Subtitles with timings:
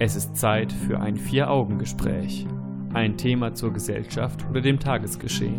[0.00, 2.46] Es ist Zeit für ein Vier-Augen-Gespräch.
[2.94, 5.58] Ein Thema zur Gesellschaft oder dem Tagesgeschehen.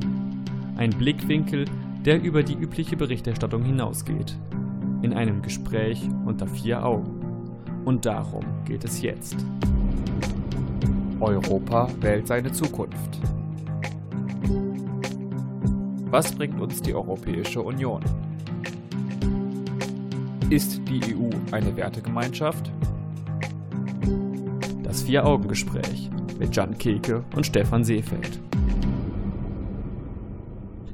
[0.77, 1.65] Ein Blickwinkel,
[2.05, 4.37] der über die übliche Berichterstattung hinausgeht.
[5.01, 7.19] In einem Gespräch unter vier Augen.
[7.83, 9.35] Und darum geht es jetzt.
[11.19, 13.19] Europa wählt seine Zukunft.
[16.11, 18.01] Was bringt uns die Europäische Union?
[20.49, 22.71] Ist die EU eine Wertegemeinschaft?
[25.09, 28.39] Vier-Augen-Gespräch mit Jan Keke und Stefan Seefeld.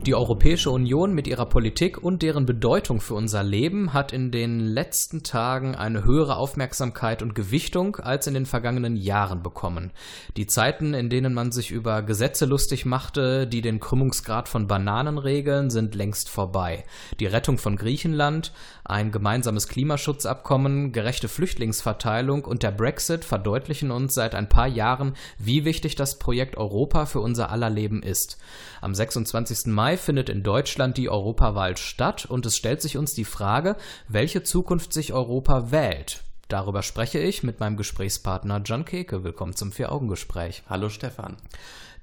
[0.05, 4.59] Die Europäische Union mit ihrer Politik und deren Bedeutung für unser Leben hat in den
[4.59, 9.91] letzten Tagen eine höhere Aufmerksamkeit und Gewichtung als in den vergangenen Jahren bekommen.
[10.37, 15.17] Die Zeiten, in denen man sich über Gesetze lustig machte, die den Krümmungsgrad von Bananen
[15.17, 16.83] regeln, sind längst vorbei.
[17.19, 18.53] Die Rettung von Griechenland,
[18.83, 25.65] ein gemeinsames Klimaschutzabkommen, gerechte Flüchtlingsverteilung und der Brexit verdeutlichen uns seit ein paar Jahren, wie
[25.65, 28.37] wichtig das Projekt Europa für unser aller Leben ist.
[28.85, 29.65] Am 26.
[29.73, 33.77] Mai findet in Deutschland die Europawahl statt und es stellt sich uns die Frage,
[34.07, 36.23] welche Zukunft sich Europa wählt.
[36.49, 39.23] Darüber spreche ich mit meinem Gesprächspartner John Keke.
[39.23, 40.61] Willkommen zum Vier-Augen-Gespräch.
[40.69, 41.37] Hallo Stefan.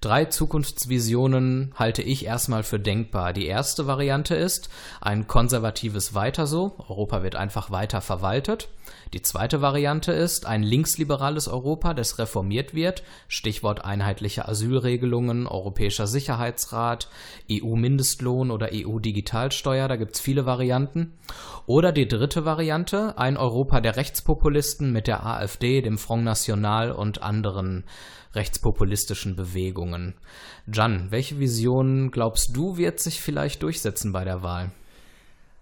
[0.00, 3.33] Drei Zukunftsvisionen halte ich erstmal für denkbar.
[3.33, 4.69] Die erste Variante ist
[5.00, 6.74] ein konservatives Weiter so.
[6.89, 8.67] Europa wird einfach weiter verwaltet.
[9.12, 13.02] Die zweite Variante ist ein linksliberales Europa, das reformiert wird.
[13.28, 17.08] Stichwort einheitliche Asylregelungen, Europäischer Sicherheitsrat,
[17.50, 19.89] EU-Mindestlohn oder EU-Digitalsteuer.
[19.89, 21.12] Da gibt's viele Varianten.
[21.66, 27.22] Oder die dritte Variante, ein Europa der Rechtspopulisten mit der AfD, dem Front National und
[27.22, 27.84] anderen
[28.34, 30.14] rechtspopulistischen Bewegungen.
[30.67, 34.72] Jan, welche Vision glaubst du wird sich vielleicht durchsetzen bei der Wahl?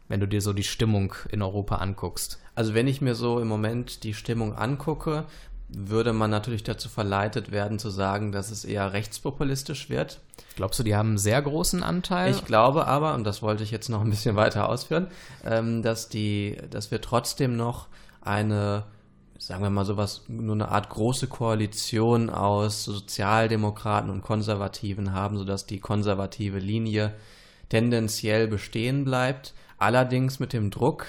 [0.09, 2.41] Wenn du dir so die Stimmung in Europa anguckst.
[2.61, 5.25] Also wenn ich mir so im Moment die Stimmung angucke,
[5.71, 10.21] würde man natürlich dazu verleitet werden zu sagen, dass es eher rechtspopulistisch wird.
[10.57, 12.31] Glaubst du, die haben einen sehr großen Anteil?
[12.33, 15.07] Ich glaube aber, und das wollte ich jetzt noch ein bisschen weiter ausführen,
[15.43, 17.87] ähm, dass die, dass wir trotzdem noch
[18.21, 18.85] eine
[19.39, 25.65] sagen wir mal sowas, nur eine Art große Koalition aus Sozialdemokraten und Konservativen haben, sodass
[25.65, 27.15] die konservative Linie
[27.71, 31.07] tendenziell bestehen bleibt, allerdings mit dem Druck,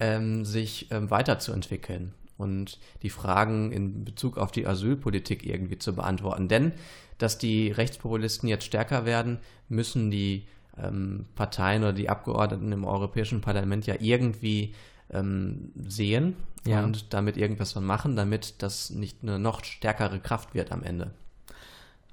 [0.00, 6.48] ähm, sich ähm, weiterzuentwickeln und die Fragen in Bezug auf die Asylpolitik irgendwie zu beantworten.
[6.48, 6.72] Denn,
[7.18, 9.38] dass die Rechtspopulisten jetzt stärker werden,
[9.68, 10.46] müssen die
[10.76, 14.74] ähm, Parteien oder die Abgeordneten im Europäischen Parlament ja irgendwie
[15.10, 16.82] ähm, sehen ja.
[16.82, 21.12] und damit irgendwas von machen, damit das nicht eine noch stärkere Kraft wird am Ende.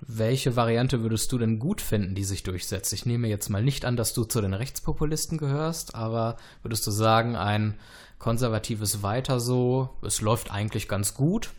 [0.08, 2.92] Welche Variante würdest du denn gut finden, die sich durchsetzt?
[2.92, 6.92] Ich nehme jetzt mal nicht an, dass du zu den Rechtspopulisten gehörst, aber würdest du
[6.92, 7.76] sagen, ein
[8.18, 11.52] konservatives Weiter so, es läuft eigentlich ganz gut,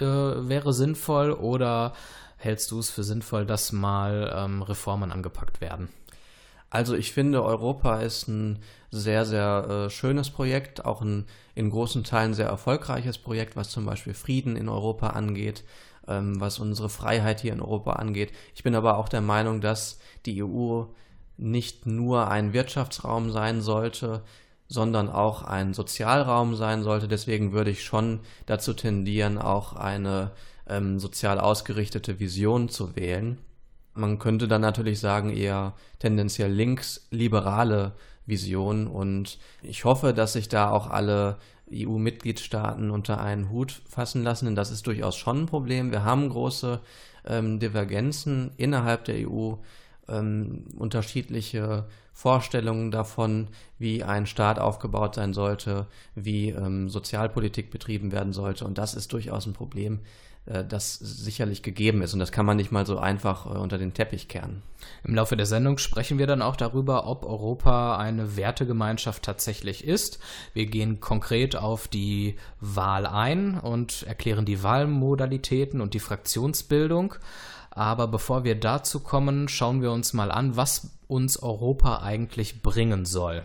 [0.00, 1.92] äh, wäre sinnvoll oder
[2.36, 5.88] hältst du es für sinnvoll, dass mal ähm, Reformen angepackt werden?
[6.68, 8.58] Also ich finde, Europa ist ein
[8.90, 13.86] sehr, sehr äh, schönes Projekt, auch ein in großen Teilen sehr erfolgreiches Projekt, was zum
[13.86, 15.62] Beispiel Frieden in Europa angeht,
[16.08, 18.32] ähm, was unsere Freiheit hier in Europa angeht.
[18.54, 20.84] Ich bin aber auch der Meinung, dass die EU
[21.36, 24.22] nicht nur ein Wirtschaftsraum sein sollte,
[24.68, 27.08] sondern auch ein Sozialraum sein sollte.
[27.08, 30.32] Deswegen würde ich schon dazu tendieren, auch eine
[30.68, 33.38] ähm, sozial ausgerichtete Vision zu wählen.
[33.94, 37.92] Man könnte dann natürlich sagen, eher tendenziell links-liberale
[38.26, 41.38] Vision und ich hoffe, dass sich da auch alle
[41.72, 45.90] EU-Mitgliedstaaten unter einen Hut fassen lassen, denn das ist durchaus schon ein Problem.
[45.90, 46.80] Wir haben große
[47.26, 49.54] ähm, Divergenzen innerhalb der EU,
[50.08, 58.32] ähm, unterschiedliche Vorstellungen davon, wie ein Staat aufgebaut sein sollte, wie ähm, Sozialpolitik betrieben werden
[58.32, 58.64] sollte.
[58.64, 60.00] Und das ist durchaus ein Problem,
[60.46, 62.14] das sicherlich gegeben ist.
[62.14, 64.62] Und das kann man nicht mal so einfach äh, unter den Teppich kehren.
[65.02, 70.20] Im Laufe der Sendung sprechen wir dann auch darüber, ob Europa eine Wertegemeinschaft tatsächlich ist.
[70.54, 77.14] Wir gehen konkret auf die Wahl ein und erklären die Wahlmodalitäten und die Fraktionsbildung.
[77.70, 83.04] Aber bevor wir dazu kommen, schauen wir uns mal an, was uns Europa eigentlich bringen
[83.04, 83.44] soll.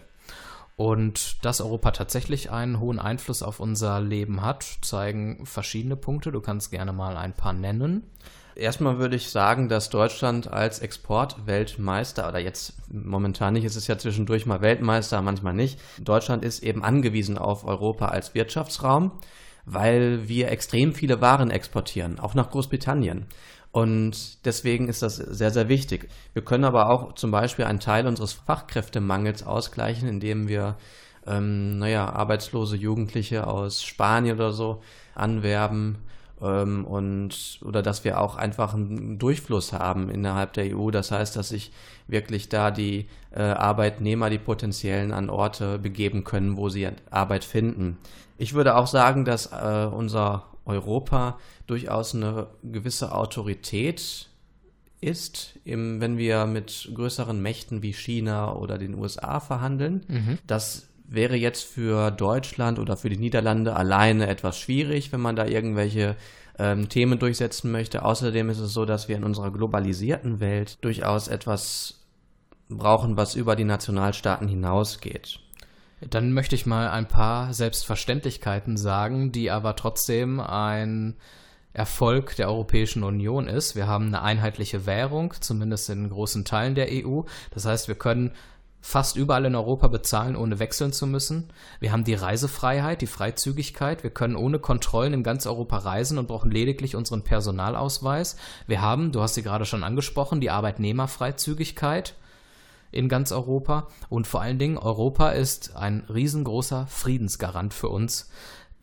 [0.75, 6.31] Und dass Europa tatsächlich einen hohen Einfluss auf unser Leben hat, zeigen verschiedene Punkte.
[6.31, 8.03] Du kannst gerne mal ein paar nennen.
[8.55, 13.97] Erstmal würde ich sagen, dass Deutschland als Exportweltmeister, oder jetzt momentan nicht, ist es ja
[13.97, 15.79] zwischendurch mal Weltmeister, manchmal nicht.
[15.99, 19.13] Deutschland ist eben angewiesen auf Europa als Wirtschaftsraum,
[19.65, 23.27] weil wir extrem viele Waren exportieren, auch nach Großbritannien.
[23.71, 26.09] Und deswegen ist das sehr, sehr wichtig.
[26.33, 30.75] Wir können aber auch zum Beispiel einen Teil unseres Fachkräftemangels ausgleichen, indem wir
[31.25, 34.81] ähm, naja, arbeitslose Jugendliche aus Spanien oder so
[35.15, 35.99] anwerben
[36.41, 40.91] ähm, und oder dass wir auch einfach einen Durchfluss haben innerhalb der EU.
[40.91, 41.71] Das heißt, dass sich
[42.07, 47.97] wirklich da die äh, Arbeitnehmer, die potenziellen an Orte begeben können, wo sie Arbeit finden.
[48.37, 54.27] Ich würde auch sagen, dass äh, unser Europa durchaus eine gewisse Autorität
[55.01, 60.05] ist, im, wenn wir mit größeren Mächten wie China oder den USA verhandeln.
[60.07, 60.37] Mhm.
[60.45, 65.45] Das wäre jetzt für Deutschland oder für die Niederlande alleine etwas schwierig, wenn man da
[65.45, 66.15] irgendwelche
[66.57, 68.05] ähm, Themen durchsetzen möchte.
[68.05, 72.05] Außerdem ist es so, dass wir in unserer globalisierten Welt durchaus etwas
[72.69, 75.39] brauchen, was über die Nationalstaaten hinausgeht.
[76.09, 81.15] Dann möchte ich mal ein paar Selbstverständlichkeiten sagen, die aber trotzdem ein
[81.73, 83.75] Erfolg der Europäischen Union ist.
[83.75, 87.21] Wir haben eine einheitliche Währung, zumindest in großen Teilen der EU.
[87.51, 88.31] Das heißt, wir können
[88.81, 91.49] fast überall in Europa bezahlen, ohne wechseln zu müssen.
[91.79, 94.03] Wir haben die Reisefreiheit, die Freizügigkeit.
[94.03, 98.37] Wir können ohne Kontrollen in ganz Europa reisen und brauchen lediglich unseren Personalausweis.
[98.65, 102.15] Wir haben, du hast sie gerade schon angesprochen, die Arbeitnehmerfreizügigkeit
[102.91, 103.87] in ganz Europa.
[104.09, 108.29] Und vor allen Dingen, Europa ist ein riesengroßer Friedensgarant für uns.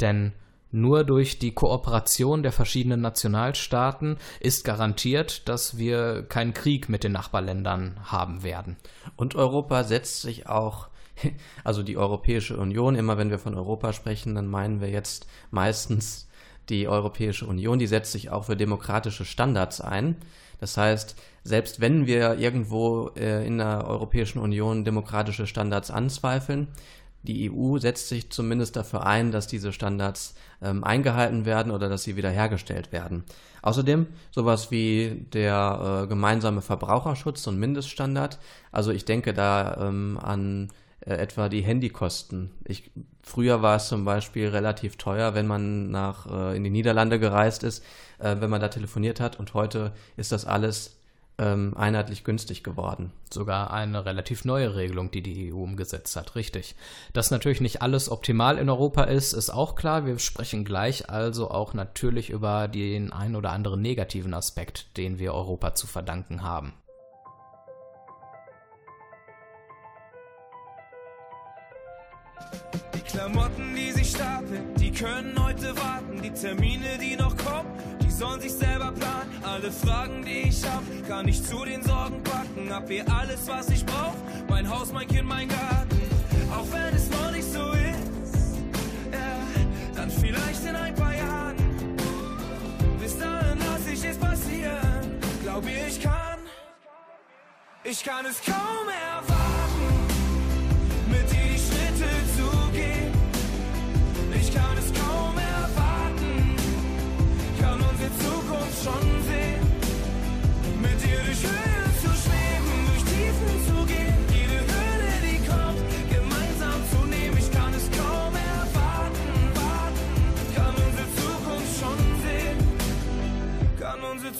[0.00, 0.32] Denn
[0.70, 7.12] nur durch die Kooperation der verschiedenen Nationalstaaten ist garantiert, dass wir keinen Krieg mit den
[7.12, 8.76] Nachbarländern haben werden.
[9.16, 10.88] Und Europa setzt sich auch,
[11.64, 16.28] also die Europäische Union, immer wenn wir von Europa sprechen, dann meinen wir jetzt meistens
[16.68, 20.16] die Europäische Union, die setzt sich auch für demokratische Standards ein.
[20.60, 21.16] Das heißt,
[21.48, 26.68] selbst wenn wir irgendwo äh, in der Europäischen Union demokratische Standards anzweifeln,
[27.22, 32.04] die EU setzt sich zumindest dafür ein, dass diese Standards ähm, eingehalten werden oder dass
[32.04, 33.24] sie wiederhergestellt werden.
[33.62, 38.38] Außerdem sowas wie der äh, gemeinsame Verbraucherschutz und Mindeststandard.
[38.70, 40.68] Also ich denke da ähm, an
[41.00, 42.50] äh, etwa die Handykosten.
[42.64, 42.90] Ich,
[43.22, 47.64] früher war es zum Beispiel relativ teuer, wenn man nach äh, in die Niederlande gereist
[47.64, 47.84] ist,
[48.18, 49.40] äh, wenn man da telefoniert hat.
[49.40, 50.98] Und heute ist das alles
[51.38, 53.12] ähm, einheitlich günstig geworden.
[53.32, 56.74] Sogar eine relativ neue Regelung, die die EU umgesetzt hat, richtig.
[57.12, 60.04] Dass natürlich nicht alles optimal in Europa ist, ist auch klar.
[60.04, 65.32] Wir sprechen gleich also auch natürlich über den ein oder anderen negativen Aspekt, den wir
[65.32, 66.72] Europa zu verdanken haben.
[72.94, 76.20] Die Klamotten, die sich stapeln, die können heute warten.
[76.22, 77.70] Die Termine, die noch kommen,
[78.18, 79.30] sollen sich selber planen.
[79.42, 82.72] Alle Fragen, die ich hab, kann ich zu den Sorgen packen.
[82.72, 84.16] Hab hier alles, was ich brauch.
[84.48, 86.00] Mein Haus, mein Kind, mein Garten.
[86.50, 88.58] Auch wenn es noch nicht so ist,
[89.12, 91.56] ja, dann vielleicht in ein paar Jahren.
[93.00, 95.20] Bis dahin lass ich es passieren.
[95.44, 96.38] Glaub ich, ich kann.
[97.84, 99.37] Ich kann es kaum erwarten,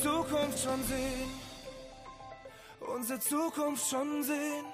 [0.02, 1.30] Zukunft schon sehen.
[2.80, 4.64] Unsere Zukunft schon sehen.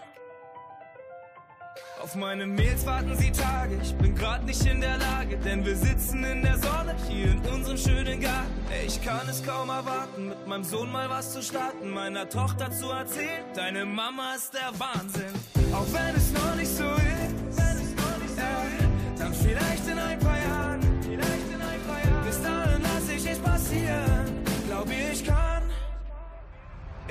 [2.02, 5.74] Auf meine Mails warten sie Tage, ich bin grad nicht in der Lage, denn wir
[5.74, 8.52] sitzen in der Sonne hier in unserem schönen Garten.
[8.86, 12.90] Ich kann es kaum erwarten, mit meinem Sohn mal was zu starten, meiner Tochter zu
[12.90, 15.32] erzählen, deine Mama ist der Wahnsinn.
[15.72, 20.33] Auch wenn es noch nicht so ist, äh, dann vielleicht in ein paar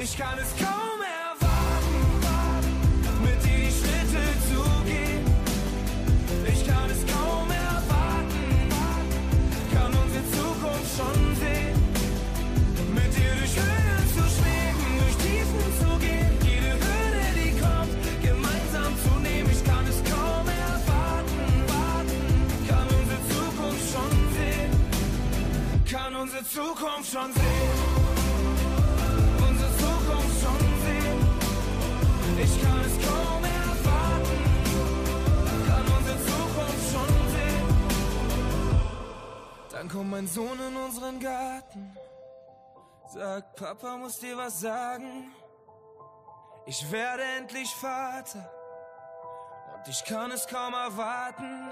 [0.03, 1.95] ich kann es kaum erwarten,
[3.23, 5.23] mit dir die Schritte zu gehen.
[6.45, 8.69] Ich kann es kaum erwarten,
[9.73, 11.77] kann unsere Zukunft schon sehen.
[12.93, 16.33] Mit dir durch Höhen zu schweben, durch Tiefen zu gehen.
[16.43, 19.49] Jede Hürde, die kommt, gemeinsam zu nehmen.
[19.51, 21.39] Ich kann es kaum erwarten,
[22.67, 24.71] kann unsere Zukunft schon sehen.
[25.89, 27.92] Kann unsere Zukunft schon sehen.
[39.71, 41.97] Dann kommt mein Sohn in unseren Garten,
[43.13, 45.33] sagt, Papa muss dir was sagen.
[46.65, 48.49] Ich werde endlich Vater
[49.75, 51.69] und ich kann es kaum erwarten.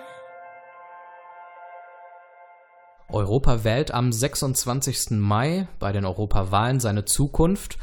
[3.08, 5.12] Europa wählt am 26.
[5.12, 7.78] Mai bei den Europawahlen seine Zukunft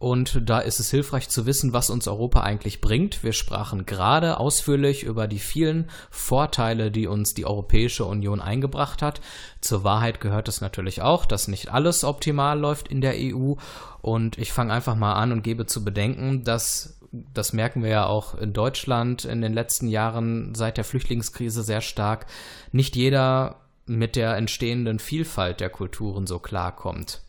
[0.00, 3.22] Und da ist es hilfreich zu wissen, was uns Europa eigentlich bringt.
[3.22, 9.20] Wir sprachen gerade ausführlich über die vielen Vorteile, die uns die Europäische Union eingebracht hat.
[9.60, 13.56] Zur Wahrheit gehört es natürlich auch, dass nicht alles optimal läuft in der EU.
[14.00, 18.06] Und ich fange einfach mal an und gebe zu bedenken, dass das merken wir ja
[18.06, 22.24] auch in Deutschland in den letzten Jahren seit der Flüchtlingskrise sehr stark,
[22.72, 27.20] nicht jeder mit der entstehenden Vielfalt der Kulturen so klarkommt.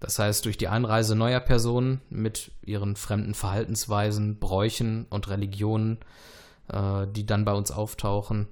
[0.00, 5.98] Das heißt, durch die Einreise neuer Personen mit ihren fremden Verhaltensweisen, Bräuchen und Religionen,
[6.68, 8.48] äh, die dann bei uns auftauchen,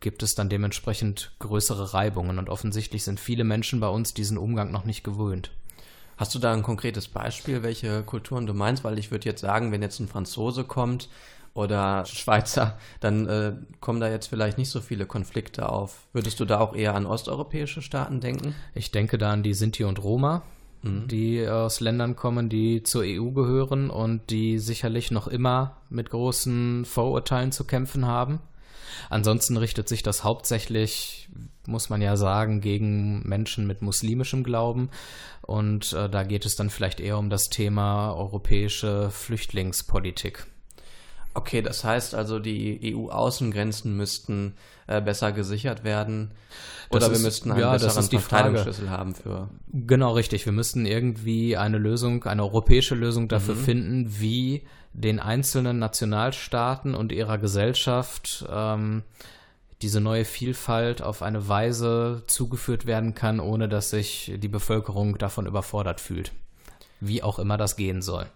[0.00, 2.38] gibt es dann dementsprechend größere Reibungen.
[2.38, 5.52] Und offensichtlich sind viele Menschen bei uns diesen Umgang noch nicht gewöhnt.
[6.16, 8.84] Hast du da ein konkretes Beispiel, welche Kulturen du meinst?
[8.84, 11.08] Weil ich würde jetzt sagen, wenn jetzt ein Franzose kommt
[11.54, 16.06] oder Schweizer, dann äh, kommen da jetzt vielleicht nicht so viele Konflikte auf.
[16.12, 18.54] Würdest du da auch eher an osteuropäische Staaten denken?
[18.74, 20.42] Ich denke da an die Sinti und Roma,
[20.82, 21.08] Mhm.
[21.08, 26.84] die aus Ländern kommen, die zur EU gehören und die sicherlich noch immer mit großen
[26.84, 28.40] Vorurteilen zu kämpfen haben.
[29.08, 31.28] Ansonsten richtet sich das hauptsächlich,
[31.66, 34.90] muss man ja sagen, gegen Menschen mit muslimischem Glauben.
[35.42, 40.46] Und äh, da geht es dann vielleicht eher um das Thema europäische Flüchtlingspolitik.
[41.32, 44.54] Okay, das heißt also, die EU-Außengrenzen müssten
[44.88, 46.32] äh, besser gesichert werden.
[46.90, 49.48] Oder das wir ist, müssten einen ja, besseren Verteilungsschlüssel haben für.
[49.72, 50.44] Genau, richtig.
[50.44, 53.64] Wir müssten irgendwie eine Lösung, eine europäische Lösung dafür Mhm.
[53.64, 59.04] finden, wie den einzelnen Nationalstaaten und ihrer Gesellschaft ähm,
[59.82, 65.46] diese neue Vielfalt auf eine Weise zugeführt werden kann, ohne dass sich die Bevölkerung davon
[65.46, 66.32] überfordert fühlt.
[67.00, 68.26] Wie auch immer das gehen soll.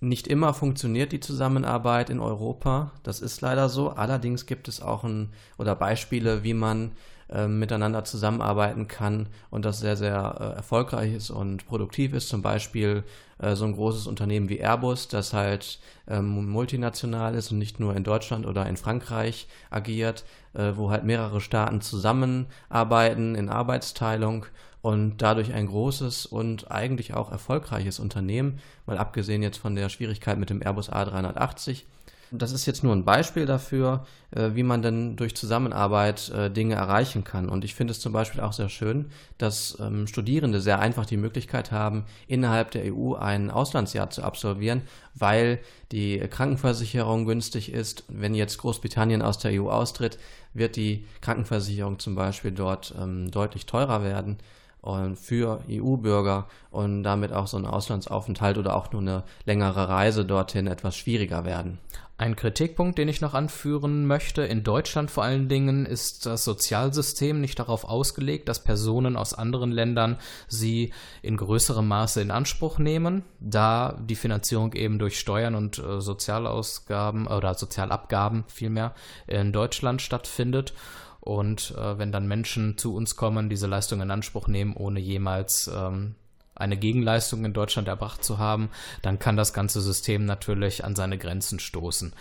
[0.00, 2.92] Nicht immer funktioniert die Zusammenarbeit in Europa.
[3.02, 3.90] Das ist leider so.
[3.90, 6.92] Allerdings gibt es auch ein, oder Beispiele, wie man
[7.28, 12.28] ähm, miteinander zusammenarbeiten kann und das sehr, sehr äh, erfolgreich ist und produktiv ist.
[12.28, 13.04] Zum Beispiel
[13.38, 17.96] äh, so ein großes Unternehmen wie Airbus, das halt ähm, multinational ist und nicht nur
[17.96, 24.46] in Deutschland oder in Frankreich agiert, äh, wo halt mehrere Staaten zusammenarbeiten in Arbeitsteilung
[24.86, 30.38] und dadurch ein großes und eigentlich auch erfolgreiches Unternehmen, mal abgesehen jetzt von der Schwierigkeit
[30.38, 31.82] mit dem Airbus A380.
[32.30, 36.76] Das ist jetzt nur ein Beispiel dafür, äh, wie man denn durch Zusammenarbeit äh, Dinge
[36.76, 37.48] erreichen kann.
[37.48, 39.06] Und ich finde es zum Beispiel auch sehr schön,
[39.38, 44.82] dass ähm, Studierende sehr einfach die Möglichkeit haben, innerhalb der EU ein Auslandsjahr zu absolvieren,
[45.16, 45.58] weil
[45.90, 48.04] die Krankenversicherung günstig ist.
[48.06, 50.20] Wenn jetzt Großbritannien aus der EU austritt,
[50.54, 54.38] wird die Krankenversicherung zum Beispiel dort ähm, deutlich teurer werden
[54.86, 60.24] und für EU-Bürger und damit auch so ein Auslandsaufenthalt oder auch nur eine längere Reise
[60.24, 61.78] dorthin etwas schwieriger werden.
[62.18, 67.42] Ein Kritikpunkt, den ich noch anführen möchte, in Deutschland vor allen Dingen ist das Sozialsystem
[67.42, 70.16] nicht darauf ausgelegt, dass Personen aus anderen Ländern
[70.48, 76.00] sie in größerem Maße in Anspruch nehmen, da die Finanzierung eben durch Steuern und äh,
[76.00, 78.94] Sozialausgaben oder Sozialabgaben vielmehr
[79.26, 80.72] in Deutschland stattfindet.
[81.26, 85.68] Und äh, wenn dann Menschen zu uns kommen, diese Leistung in Anspruch nehmen, ohne jemals
[85.74, 86.14] ähm,
[86.54, 88.70] eine Gegenleistung in Deutschland erbracht zu haben,
[89.02, 92.12] dann kann das ganze System natürlich an seine Grenzen stoßen.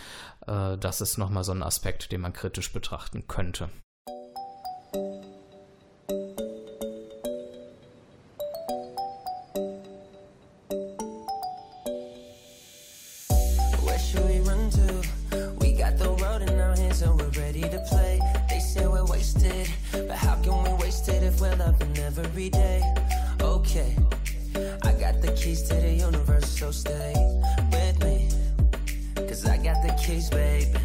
[0.48, 3.70] Äh, das ist nochmal so ein Aspekt, den man kritisch betrachten könnte.
[22.36, 22.84] Every day?
[23.40, 23.96] Okay,
[24.84, 27.14] I got the keys to the universe, so stay
[27.72, 28.28] with me.
[29.16, 30.85] Cause I got the keys, baby.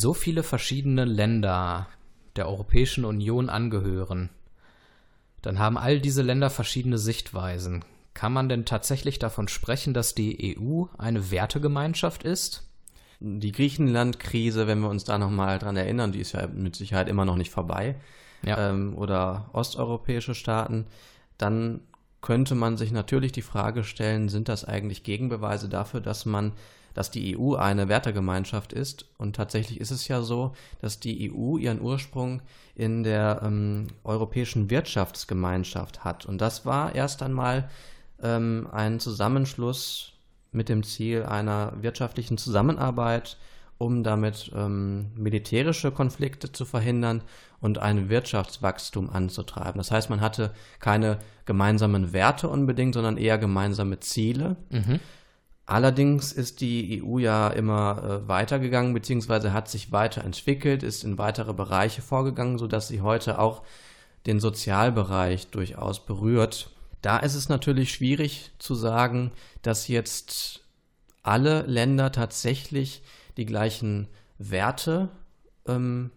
[0.00, 1.88] So viele verschiedene Länder
[2.36, 4.30] der Europäischen Union angehören,
[5.42, 7.84] dann haben all diese Länder verschiedene Sichtweisen.
[8.14, 12.66] Kann man denn tatsächlich davon sprechen, dass die EU eine Wertegemeinschaft ist?
[13.20, 17.24] Die Griechenland-Krise, wenn wir uns da nochmal dran erinnern, die ist ja mit Sicherheit immer
[17.24, 17.96] noch nicht vorbei,
[18.42, 18.70] Ja.
[18.70, 20.86] ähm, oder osteuropäische Staaten,
[21.38, 21.80] dann
[22.22, 26.52] könnte man sich natürlich die Frage stellen, sind das eigentlich Gegenbeweise dafür, dass man,
[26.94, 29.06] dass die EU eine Wertegemeinschaft ist?
[29.18, 32.42] Und tatsächlich ist es ja so, dass die EU ihren Ursprung
[32.74, 36.26] in der ähm, Europäischen Wirtschaftsgemeinschaft hat.
[36.26, 37.68] Und das war erst einmal
[38.22, 40.12] ähm, ein Zusammenschluss
[40.52, 43.36] mit dem Ziel einer wirtschaftlichen Zusammenarbeit,
[43.78, 47.22] um damit ähm, militärische Konflikte zu verhindern
[47.60, 49.78] und ein Wirtschaftswachstum anzutreiben.
[49.78, 54.56] Das heißt, man hatte keine gemeinsamen Werte unbedingt, sondern eher gemeinsame Ziele.
[55.70, 61.52] Allerdings ist die EU ja immer äh, weitergegangen, beziehungsweise hat sich weiterentwickelt, ist in weitere
[61.52, 63.62] Bereiche vorgegangen, sodass sie heute auch
[64.26, 66.72] den Sozialbereich durchaus berührt.
[67.02, 69.30] Da ist es natürlich schwierig zu sagen,
[69.62, 70.64] dass jetzt
[71.22, 73.04] alle Länder tatsächlich
[73.36, 75.08] die gleichen Werte
[75.68, 76.10] ähm,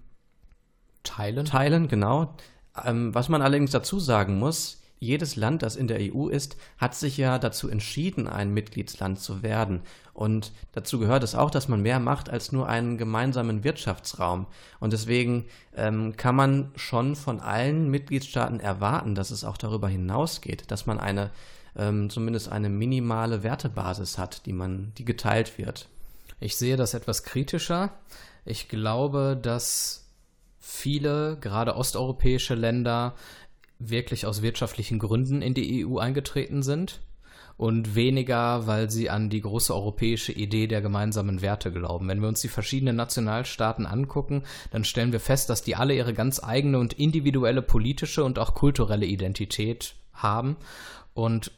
[1.03, 1.45] Teilen?
[1.45, 2.35] teilen, genau.
[2.83, 6.95] Ähm, was man allerdings dazu sagen muss, jedes Land, das in der EU ist, hat
[6.95, 9.81] sich ja dazu entschieden, ein Mitgliedsland zu werden.
[10.13, 14.47] Und dazu gehört es auch, dass man mehr macht als nur einen gemeinsamen Wirtschaftsraum.
[14.79, 20.71] Und deswegen ähm, kann man schon von allen Mitgliedstaaten erwarten, dass es auch darüber hinausgeht,
[20.71, 21.31] dass man eine
[21.75, 25.87] ähm, zumindest eine minimale Wertebasis hat, die man, die geteilt wird.
[26.39, 27.91] Ich sehe das etwas kritischer.
[28.45, 30.03] Ich glaube, dass
[30.59, 33.15] viele, gerade osteuropäische Länder,
[33.89, 37.01] wirklich aus wirtschaftlichen Gründen in die EU eingetreten sind
[37.57, 42.07] und weniger, weil sie an die große europäische Idee der gemeinsamen Werte glauben.
[42.07, 46.13] Wenn wir uns die verschiedenen Nationalstaaten angucken, dann stellen wir fest, dass die alle ihre
[46.13, 50.57] ganz eigene und individuelle politische und auch kulturelle Identität haben
[51.13, 51.51] und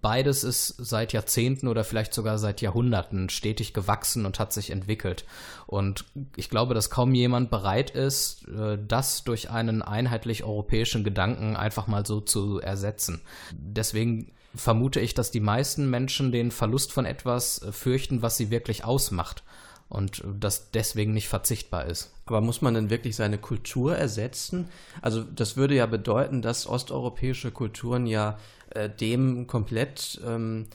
[0.00, 5.24] beides ist seit Jahrzehnten oder vielleicht sogar seit Jahrhunderten stetig gewachsen und hat sich entwickelt.
[5.66, 6.04] Und
[6.36, 11.86] ich glaube, dass kaum jemand bereit ist, äh, das durch einen einheitlich europäischen Gedanken einfach
[11.86, 13.20] mal so zu ersetzen.
[13.52, 18.50] Deswegen vermute ich, dass die meisten Menschen den Verlust von etwas äh, fürchten, was sie
[18.50, 19.42] wirklich ausmacht
[19.88, 22.12] und äh, das deswegen nicht verzichtbar ist.
[22.30, 24.68] Aber muss man denn wirklich seine Kultur ersetzen?
[25.02, 28.38] Also das würde ja bedeuten, dass osteuropäische Kulturen ja
[28.70, 30.66] äh, dem komplett ähm,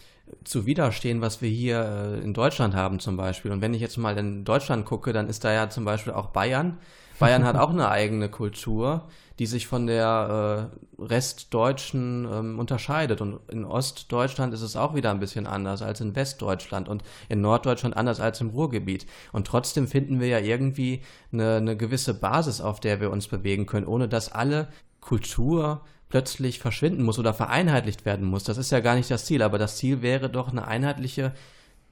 [0.44, 3.52] zu widerstehen, was wir hier äh, in Deutschland haben zum Beispiel.
[3.52, 6.28] Und wenn ich jetzt mal in Deutschland gucke, dann ist da ja zum Beispiel auch
[6.28, 6.78] Bayern.
[7.20, 9.08] Bayern hat auch eine eigene Kultur,
[9.40, 13.22] die sich von der äh, Restdeutschen ähm, unterscheidet.
[13.22, 17.42] Und in Ostdeutschland ist es auch wieder ein bisschen anders als in Westdeutschland und in
[17.42, 19.06] Norddeutschland anders als im Ruhrgebiet.
[19.34, 21.02] Und trotzdem finden wir ja irgendwie
[21.34, 24.70] eine, eine gewisse Basis, auf der wir uns bewegen können, ohne dass alle
[25.02, 28.44] Kultur plötzlich verschwinden muss oder vereinheitlicht werden muss.
[28.44, 31.34] Das ist ja gar nicht das Ziel, aber das Ziel wäre doch eine einheitliche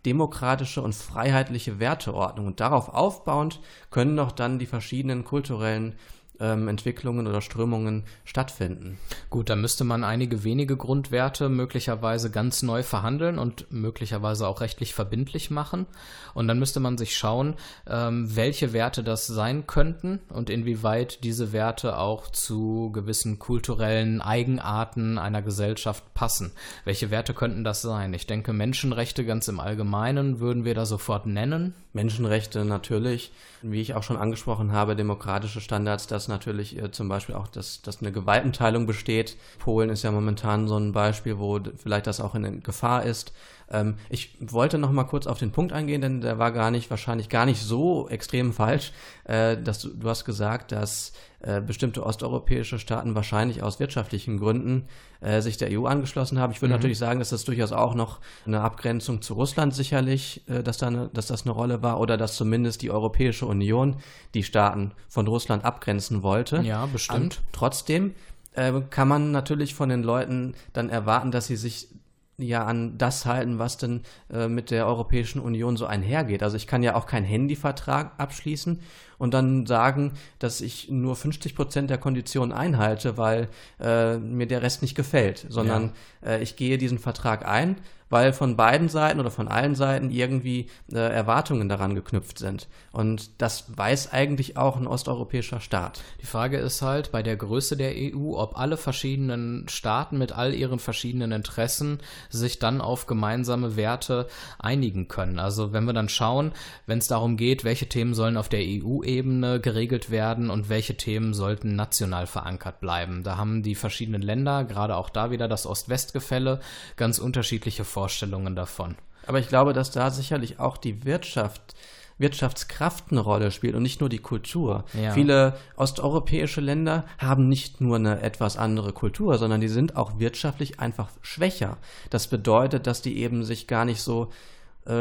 [0.05, 2.47] demokratische und freiheitliche Werteordnung.
[2.47, 5.95] Und darauf aufbauend können doch dann die verschiedenen kulturellen
[6.43, 8.97] ähm, Entwicklungen oder Strömungen stattfinden.
[9.29, 14.93] Gut, da müsste man einige wenige Grundwerte möglicherweise ganz neu verhandeln und möglicherweise auch rechtlich
[14.93, 15.85] verbindlich machen.
[16.33, 17.55] Und dann müsste man sich schauen,
[17.87, 25.17] ähm, welche Werte das sein könnten und inwieweit diese Werte auch zu gewissen kulturellen Eigenarten
[25.17, 26.51] einer Gesellschaft passen.
[26.83, 28.13] Welche Werte könnten das sein?
[28.13, 31.73] Ich denke, Menschenrechte ganz im Allgemeinen würden wir da sofort nennen.
[31.93, 37.35] Menschenrechte natürlich, wie ich auch schon angesprochen habe, demokratische Standards, dass natürlich äh, zum Beispiel
[37.35, 39.37] auch, dass, dass eine Gewaltenteilung besteht.
[39.59, 43.33] Polen ist ja momentan so ein Beispiel, wo vielleicht das auch in Gefahr ist.
[43.71, 46.89] Ähm, ich wollte noch mal kurz auf den Punkt eingehen, denn der war gar nicht,
[46.89, 48.93] wahrscheinlich gar nicht so extrem falsch.
[49.25, 51.13] Äh, dass du, du hast gesagt, dass
[51.45, 54.87] äh, bestimmte osteuropäische Staaten wahrscheinlich aus wirtschaftlichen Gründen
[55.19, 56.53] äh, sich der EU angeschlossen haben.
[56.53, 56.79] Ich würde mhm.
[56.79, 60.87] natürlich sagen, dass das durchaus auch noch eine Abgrenzung zu Russland sicherlich, äh, dass, da
[60.87, 63.97] eine, dass das eine Rolle war oder dass zumindest die Europäische Union
[64.33, 66.61] die Staaten von Russland abgrenzen wollte.
[66.61, 67.19] Ja, bestimmt.
[67.19, 68.13] Und trotzdem
[68.53, 71.89] äh, kann man natürlich von den Leuten dann erwarten, dass sie sich
[72.37, 76.43] ja an das halten, was denn äh, mit der Europäischen Union so einhergeht.
[76.43, 78.81] Also ich kann ja auch keinen Handyvertrag abschließen
[79.23, 83.47] und dann sagen, dass ich nur 50 Prozent der Konditionen einhalte, weil
[83.79, 86.31] äh, mir der Rest nicht gefällt, sondern ja.
[86.31, 87.77] äh, ich gehe diesen Vertrag ein,
[88.13, 92.67] weil von beiden Seiten oder von allen Seiten irgendwie äh, Erwartungen daran geknüpft sind.
[92.91, 96.03] Und das weiß eigentlich auch ein osteuropäischer Staat.
[96.21, 100.53] Die Frage ist halt bei der Größe der EU, ob alle verschiedenen Staaten mit all
[100.53, 104.27] ihren verschiedenen Interessen sich dann auf gemeinsame Werte
[104.59, 105.39] einigen können.
[105.39, 106.51] Also wenn wir dann schauen,
[106.85, 111.33] wenn es darum geht, welche Themen sollen auf der EU-Ebene geregelt werden und welche Themen
[111.33, 113.23] sollten national verankert bleiben.
[113.23, 116.59] Da haben die verschiedenen Länder, gerade auch da wieder das Ost-West-Gefälle,
[116.95, 118.55] ganz unterschiedliche Vorstellungen.
[118.55, 118.95] Davon.
[119.25, 121.75] Aber ich glaube, dass da sicherlich auch die Wirtschaft
[122.19, 124.85] Wirtschaftskraft eine Rolle spielt und nicht nur die Kultur.
[124.93, 125.11] Ja.
[125.11, 130.79] Viele osteuropäische Länder haben nicht nur eine etwas andere Kultur, sondern die sind auch wirtschaftlich
[130.79, 131.77] einfach schwächer.
[132.09, 134.29] Das bedeutet, dass die eben sich gar nicht so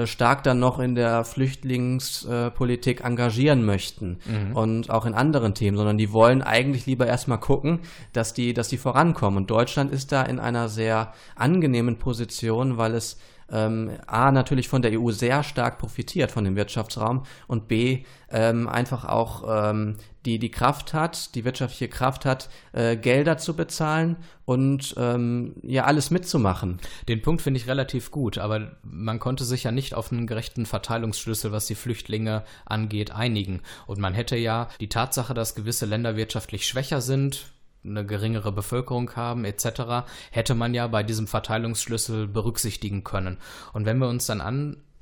[0.06, 4.56] stark dann noch in der Flüchtlingspolitik äh, engagieren möchten mhm.
[4.56, 7.80] und auch in anderen Themen, sondern die wollen eigentlich lieber erstmal gucken,
[8.12, 9.38] dass die, dass die vorankommen.
[9.38, 13.18] Und Deutschland ist da in einer sehr angenehmen Position, weil es
[13.50, 18.68] ähm, A natürlich von der EU sehr stark profitiert von dem Wirtschaftsraum und B ähm,
[18.68, 24.16] einfach auch ähm, die die Kraft hat, die wirtschaftliche Kraft hat, äh, Gelder zu bezahlen
[24.44, 26.78] und ähm, ja alles mitzumachen.
[27.08, 30.66] Den Punkt finde ich relativ gut, aber man konnte sich ja nicht auf einen gerechten
[30.66, 33.62] Verteilungsschlüssel, was die Flüchtlinge angeht, einigen.
[33.86, 37.46] Und man hätte ja die Tatsache, dass gewisse Länder wirtschaftlich schwächer sind,
[37.84, 43.38] eine geringere Bevölkerung haben etc., hätte man ja bei diesem Verteilungsschlüssel berücksichtigen können.
[43.72, 44.40] Und wenn wir uns dann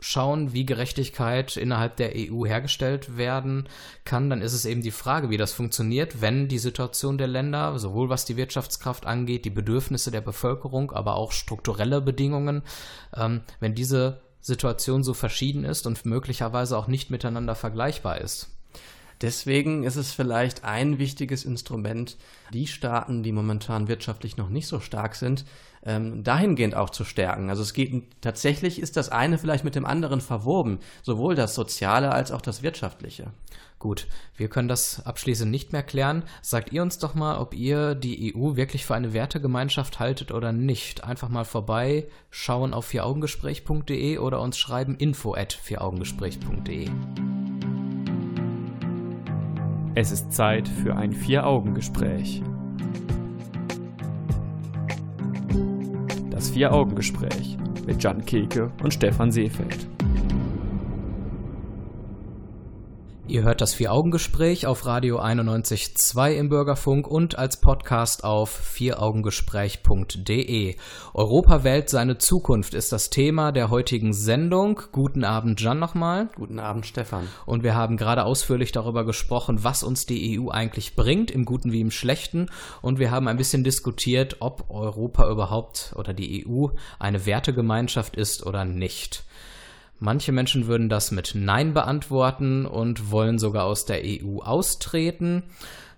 [0.00, 3.68] anschauen, wie Gerechtigkeit innerhalb der EU hergestellt werden
[4.04, 7.78] kann, dann ist es eben die Frage, wie das funktioniert, wenn die Situation der Länder,
[7.78, 12.62] sowohl was die Wirtschaftskraft angeht, die Bedürfnisse der Bevölkerung, aber auch strukturelle Bedingungen,
[13.14, 18.48] ähm, wenn diese Situation so verschieden ist und möglicherweise auch nicht miteinander vergleichbar ist.
[19.22, 22.16] Deswegen ist es vielleicht ein wichtiges Instrument,
[22.54, 25.44] die Staaten, die momentan wirtschaftlich noch nicht so stark sind,
[25.84, 27.50] ähm, dahingehend auch zu stärken.
[27.50, 32.12] Also es geht tatsächlich ist das eine vielleicht mit dem anderen verwoben, sowohl das Soziale
[32.12, 33.32] als auch das Wirtschaftliche.
[33.78, 34.06] Gut,
[34.36, 36.24] wir können das abschließend nicht mehr klären.
[36.42, 40.52] Sagt ihr uns doch mal, ob ihr die EU wirklich für eine Wertegemeinschaft haltet oder
[40.52, 41.04] nicht.
[41.04, 46.90] Einfach mal vorbei, schauen auf vieraugengespräch.de oder uns schreiben info at vieraugengespräch.de.
[49.96, 52.42] Es ist Zeit für ein Vier-Augen-Gespräch.
[56.30, 59.88] Das Vier-Augen-Gespräch mit Jan Keke und Stefan Seefeld.
[63.30, 70.74] Ihr hört das Vier-Augen-Gespräch auf Radio 91.2 im Bürgerfunk und als Podcast auf vieraugengespräch.de.
[71.14, 74.82] Europa wählt seine Zukunft ist das Thema der heutigen Sendung.
[74.90, 76.28] Guten Abend, Jan, nochmal.
[76.34, 77.28] Guten Abend, Stefan.
[77.46, 81.70] Und wir haben gerade ausführlich darüber gesprochen, was uns die EU eigentlich bringt, im Guten
[81.70, 82.46] wie im Schlechten.
[82.82, 86.66] Und wir haben ein bisschen diskutiert, ob Europa überhaupt oder die EU
[86.98, 89.22] eine Wertegemeinschaft ist oder nicht.
[90.02, 95.42] Manche Menschen würden das mit Nein beantworten und wollen sogar aus der EU austreten.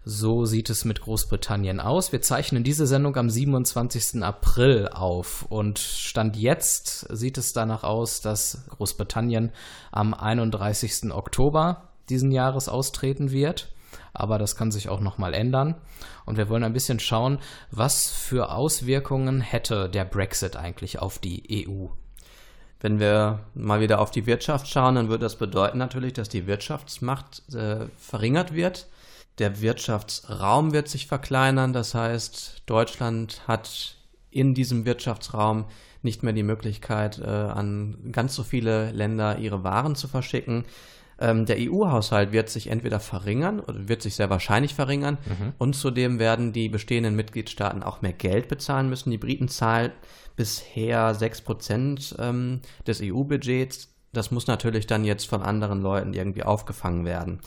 [0.05, 2.11] So sieht es mit Großbritannien aus.
[2.11, 4.25] Wir zeichnen diese Sendung am 27.
[4.25, 9.53] April auf und Stand jetzt sieht es danach aus, dass Großbritannien
[9.93, 11.13] am 31.
[11.13, 13.73] Oktober diesen Jahres austreten wird.
[14.13, 15.77] Aber das kann sich auch nochmal ändern.
[16.27, 17.39] Und wir wollen ein bisschen schauen,
[17.71, 21.87] was für Auswirkungen hätte der Brexit eigentlich auf die EU.
[22.83, 26.49] Wenn wir mal wieder auf die Wirtschaft schauen, dann würde das bedeuten natürlich, dass die
[26.49, 28.89] Wirtschaftsmacht äh, verringert wird.
[29.39, 33.95] Der Wirtschaftsraum wird sich verkleinern, das heißt, Deutschland hat
[34.33, 35.67] in diesem Wirtschaftsraum
[36.03, 40.65] nicht mehr die Möglichkeit, äh, an ganz so viele Länder ihre Waren zu verschicken.
[41.23, 45.53] Ähm, der EU-Haushalt wird sich entweder verringern oder wird sich sehr wahrscheinlich verringern mhm.
[45.57, 49.13] und zudem werden die bestehenden Mitgliedstaaten auch mehr Geld bezahlen müssen.
[49.13, 49.93] Die Briten zahlen
[50.35, 53.95] bisher 6% ähm, des EU-Budgets.
[54.13, 57.41] Das muss natürlich dann jetzt von anderen Leuten irgendwie aufgefangen werden.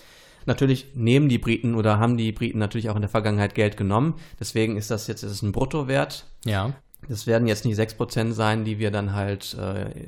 [0.46, 4.16] Natürlich nehmen die Briten oder haben die Briten natürlich auch in der Vergangenheit Geld genommen.
[4.40, 6.26] Deswegen ist das jetzt ist ein Bruttowert.
[6.46, 6.74] Ja.
[7.10, 10.08] Das werden jetzt nicht 6% sein, die wir dann halt äh,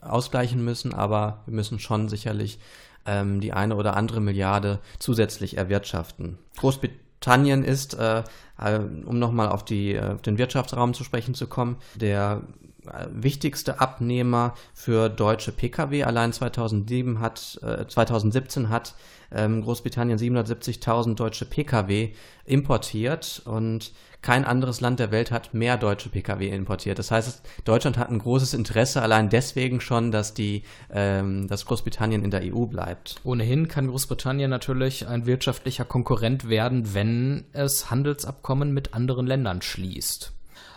[0.00, 2.58] ausgleichen müssen, aber wir müssen schon sicherlich
[3.08, 6.38] ähm, die eine oder andere Milliarde zusätzlich erwirtschaften.
[6.58, 8.22] Großbritannien ist, äh,
[8.60, 12.67] äh um nochmal auf, die, auf den Wirtschaftsraum zu sprechen zu kommen, der äh,
[13.10, 16.04] wichtigste Abnehmer für deutsche Pkw.
[16.04, 18.94] Allein 2007 hat, äh, 2017 hat
[19.30, 22.12] ähm, Großbritannien 770.000 deutsche Pkw
[22.44, 26.98] importiert und kein anderes Land der Welt hat mehr deutsche Pkw importiert.
[26.98, 32.24] Das heißt, Deutschland hat ein großes Interesse allein deswegen schon, dass die, ähm, dass Großbritannien
[32.24, 33.16] in der EU bleibt.
[33.22, 40.32] Ohnehin kann Großbritannien natürlich ein wirtschaftlicher Konkurrent werden, wenn es Handelsabkommen mit anderen Ländern schließt.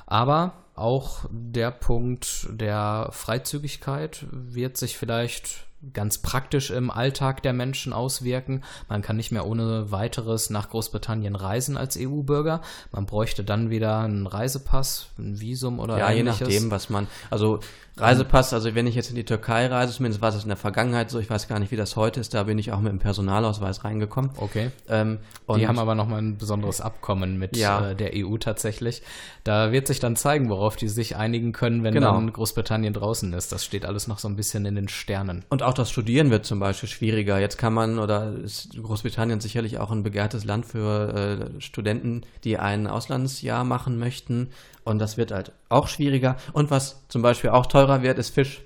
[0.05, 7.93] Aber auch der Punkt der Freizügigkeit wird sich vielleicht ganz praktisch im Alltag der Menschen
[7.93, 8.63] auswirken.
[8.87, 12.61] Man kann nicht mehr ohne weiteres nach Großbritannien reisen als EU-Bürger.
[12.91, 16.39] Man bräuchte dann wieder einen Reisepass, ein Visum oder ja, ähnliches.
[16.39, 17.07] je nachdem, was man.
[17.29, 17.59] Also
[17.97, 21.11] Reisepass, also wenn ich jetzt in die Türkei reise, zumindest war das in der Vergangenheit
[21.11, 22.99] so, ich weiß gar nicht, wie das heute ist, da bin ich auch mit dem
[22.99, 24.31] Personalausweis reingekommen.
[24.37, 24.71] Okay.
[24.87, 25.19] Ähm,
[25.55, 27.89] die haben aber nochmal ein besonderes Abkommen mit ja.
[27.89, 29.03] äh, der EU tatsächlich.
[29.43, 32.13] Da wird sich dann zeigen, worauf die sich einigen können, wenn genau.
[32.13, 33.51] dann Großbritannien draußen ist.
[33.51, 35.43] Das steht alles noch so ein bisschen in den Sternen.
[35.49, 37.39] Und auch das Studieren wird zum Beispiel schwieriger.
[37.39, 42.57] Jetzt kann man, oder ist Großbritannien sicherlich auch ein begehrtes Land für äh, Studenten, die
[42.57, 44.49] ein Auslandsjahr machen möchten.
[44.83, 46.37] Und das wird halt auch schwieriger.
[46.53, 48.61] Und was zum Beispiel auch teurer wird, ist Fisch.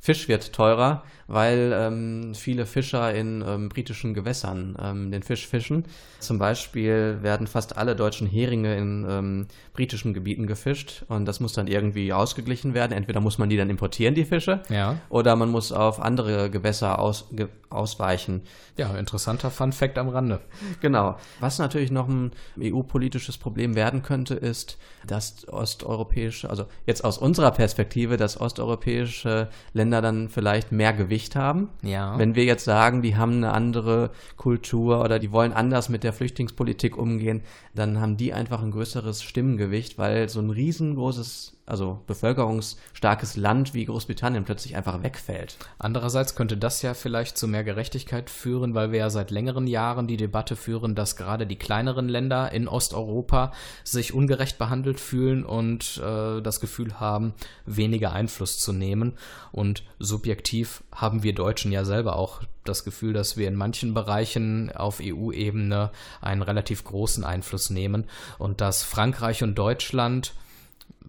[0.00, 5.84] Fisch wird teurer, weil ähm, viele Fischer in ähm, britischen Gewässern ähm, den Fisch fischen.
[6.20, 11.52] Zum Beispiel werden fast alle deutschen Heringe in ähm, britischen Gebieten gefischt und das muss
[11.52, 12.92] dann irgendwie ausgeglichen werden.
[12.92, 14.96] Entweder muss man die dann importieren, die Fische, ja.
[15.08, 18.42] oder man muss auf andere Gewässer aus, ge, ausweichen.
[18.76, 20.40] Ja, interessanter Fun Fact am Rande.
[20.80, 21.16] Genau.
[21.40, 27.50] Was natürlich noch ein EU-politisches Problem werden könnte, ist, dass osteuropäische, also jetzt aus unserer
[27.50, 31.68] Perspektive, dass osteuropäische Länder dann vielleicht mehr Gewicht haben.
[31.82, 32.18] Ja.
[32.18, 36.12] Wenn wir jetzt sagen, die haben eine andere Kultur oder die wollen anders mit der
[36.12, 37.42] der Flüchtlingspolitik umgehen,
[37.74, 43.84] dann haben die einfach ein größeres Stimmengewicht, weil so ein riesengroßes also bevölkerungsstarkes Land wie
[43.84, 45.56] Großbritannien plötzlich einfach wegfällt.
[45.78, 50.08] Andererseits könnte das ja vielleicht zu mehr Gerechtigkeit führen, weil wir ja seit längeren Jahren
[50.08, 53.52] die Debatte führen, dass gerade die kleineren Länder in Osteuropa
[53.84, 57.32] sich ungerecht behandelt fühlen und äh, das Gefühl haben,
[57.64, 59.14] weniger Einfluss zu nehmen.
[59.52, 64.70] Und subjektiv haben wir Deutschen ja selber auch das Gefühl, dass wir in manchen Bereichen
[64.72, 68.06] auf EU-Ebene einen relativ großen Einfluss nehmen
[68.38, 70.34] und dass Frankreich und Deutschland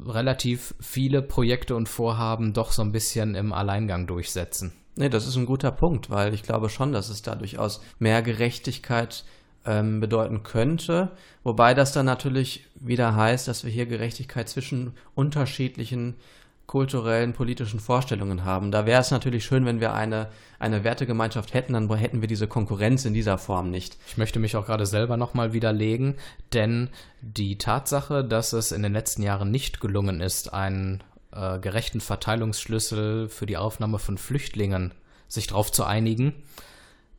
[0.06, 4.74] relativ viele Projekte und Vorhaben doch so ein bisschen im Alleingang durchsetzen.
[4.96, 8.22] Nee, das ist ein guter Punkt, weil ich glaube schon, dass es da durchaus mehr
[8.22, 9.26] Gerechtigkeit
[9.66, 11.12] ähm, bedeuten könnte.
[11.44, 16.16] Wobei das dann natürlich wieder heißt, dass wir hier Gerechtigkeit zwischen unterschiedlichen
[16.68, 18.72] kulturellen, politischen Vorstellungen haben.
[18.72, 22.48] Da wäre es natürlich schön, wenn wir eine, eine Wertegemeinschaft hätten, dann hätten wir diese
[22.48, 23.98] Konkurrenz in dieser Form nicht.
[24.08, 26.16] Ich möchte mich auch gerade selber nochmal widerlegen,
[26.54, 26.90] denn
[27.22, 33.28] die Tatsache, dass es in den letzten Jahren nicht gelungen ist, einen äh, gerechten Verteilungsschlüssel
[33.30, 34.94] für die Aufnahme von Flüchtlingen
[35.28, 36.34] sich darauf zu einigen,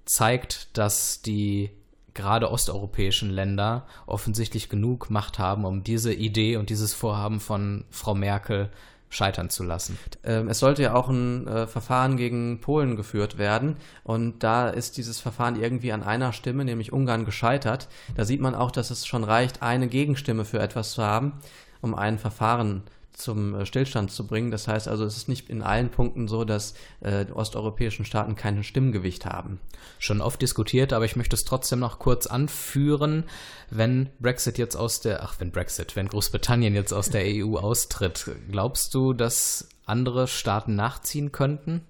[0.05, 1.71] zeigt, dass die
[2.15, 8.15] gerade osteuropäischen Länder offensichtlich genug Macht haben, um diese Idee und dieses Vorhaben von Frau
[8.15, 8.71] Merkel
[9.15, 9.99] scheitern zu lassen.
[10.25, 14.97] Ähm, es sollte ja auch ein äh, Verfahren gegen Polen geführt werden und da ist
[14.97, 17.89] dieses Verfahren irgendwie an einer Stimme, nämlich Ungarn, gescheitert.
[18.17, 21.35] Da sieht man auch, dass es schon reicht, eine Gegenstimme für etwas zu haben,
[21.81, 22.83] um ein Verfahren
[23.15, 24.51] zum äh, Stillstand zu bringen.
[24.51, 28.37] Das heißt also, es ist nicht in allen Punkten so, dass äh, die osteuropäischen Staaten
[28.37, 29.61] kein Stimmgewicht haben.
[29.99, 33.25] Schon oft diskutiert, aber ich möchte es trotzdem noch kurz anführen.
[33.71, 38.31] Wenn Brexit jetzt aus der, ach, wenn Brexit, wenn Großbritannien jetzt aus der EU austritt,
[38.51, 41.83] glaubst du, dass andere Staaten nachziehen könnten?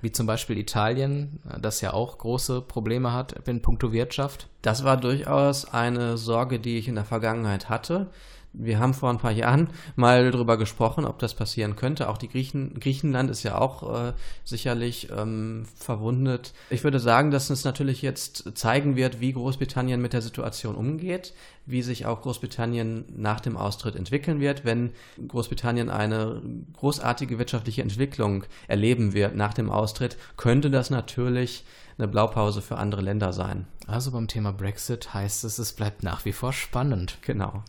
[0.00, 4.48] Wie zum Beispiel Italien, das ja auch große Probleme hat in puncto Wirtschaft?
[4.60, 8.10] Das war durchaus eine Sorge, die ich in der Vergangenheit hatte
[8.54, 12.08] wir haben vor ein paar Jahren mal darüber gesprochen, ob das passieren könnte.
[12.08, 14.12] Auch die Griechen, Griechenland ist ja auch äh,
[14.44, 16.54] sicherlich ähm, verwundet.
[16.70, 21.34] Ich würde sagen, dass es natürlich jetzt zeigen wird, wie Großbritannien mit der Situation umgeht,
[21.66, 24.64] wie sich auch Großbritannien nach dem Austritt entwickeln wird.
[24.64, 24.92] Wenn
[25.26, 26.40] Großbritannien eine
[26.74, 31.64] großartige wirtschaftliche Entwicklung erleben wird nach dem Austritt, könnte das natürlich
[31.98, 33.66] eine Blaupause für andere Länder sein.
[33.86, 37.18] Also beim Thema Brexit heißt es, es bleibt nach wie vor spannend.
[37.22, 37.62] Genau.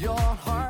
[0.00, 0.67] your heart.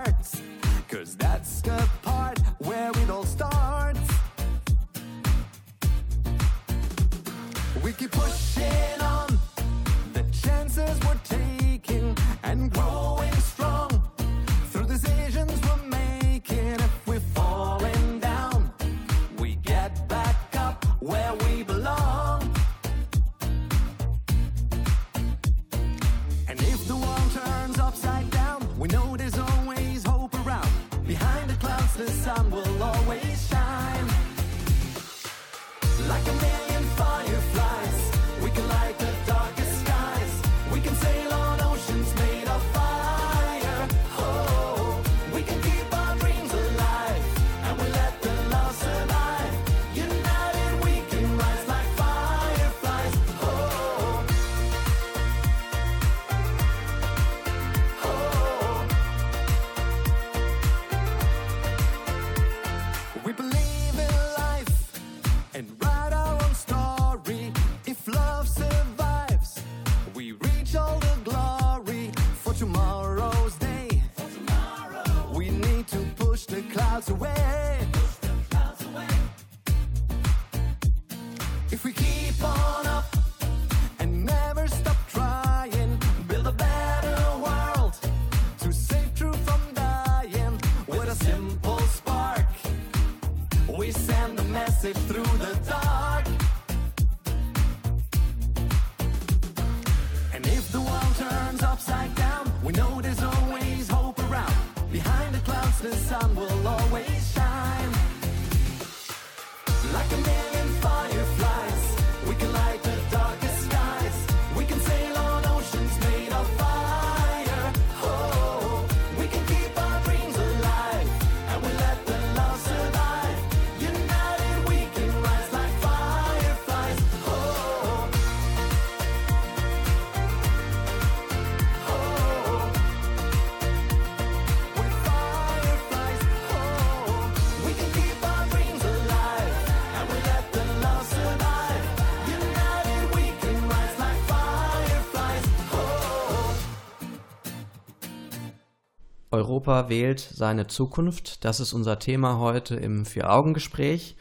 [149.31, 151.45] Europa wählt seine Zukunft.
[151.45, 154.17] Das ist unser Thema heute im Vier-Augen-Gespräch.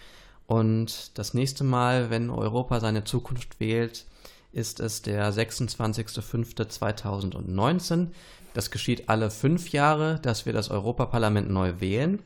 [0.47, 4.05] Und das nächste Mal, wenn Europa seine Zukunft wählt,
[4.51, 8.07] ist es der 26.05.2019.
[8.53, 12.19] Das geschieht alle fünf Jahre, dass wir das Europaparlament neu wählen.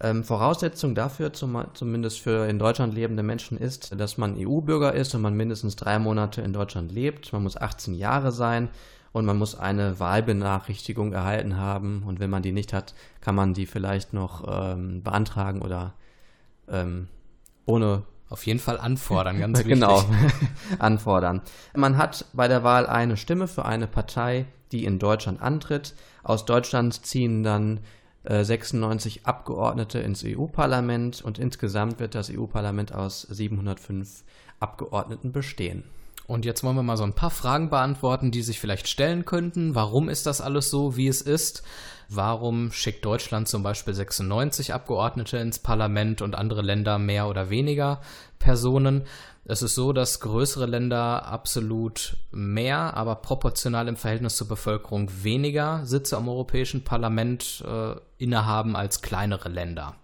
[0.00, 5.14] Ähm, Voraussetzung dafür, zum, zumindest für in Deutschland lebende Menschen, ist, dass man EU-Bürger ist
[5.14, 7.32] und man mindestens drei Monate in Deutschland lebt.
[7.32, 8.68] Man muss 18 Jahre sein
[9.14, 12.02] und man muss eine Wahlbenachrichtigung erhalten haben.
[12.04, 15.94] Und wenn man die nicht hat, kann man die vielleicht noch ähm, beantragen oder
[16.68, 17.06] ähm,
[17.64, 19.74] ohne Auf jeden Fall anfordern, ganz wichtig.
[19.74, 20.04] genau
[20.80, 21.42] anfordern.
[21.76, 25.94] Man hat bei der Wahl eine Stimme für eine Partei, die in Deutschland antritt.
[26.24, 27.78] Aus Deutschland ziehen dann
[28.24, 34.24] äh, 96 Abgeordnete ins EU-Parlament und insgesamt wird das EU-Parlament aus 705
[34.58, 35.84] Abgeordneten bestehen.
[36.26, 39.74] Und jetzt wollen wir mal so ein paar Fragen beantworten, die sich vielleicht stellen könnten.
[39.74, 41.62] Warum ist das alles so, wie es ist?
[42.08, 48.00] Warum schickt Deutschland zum Beispiel 96 Abgeordnete ins Parlament und andere Länder mehr oder weniger
[48.38, 49.02] Personen?
[49.46, 55.84] Es ist so, dass größere Länder absolut mehr, aber proportional im Verhältnis zur Bevölkerung weniger
[55.84, 59.96] Sitze am Europäischen Parlament äh, innehaben als kleinere Länder.